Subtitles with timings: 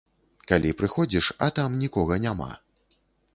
[0.51, 2.49] Калі прыходзіш, а там нікога няма.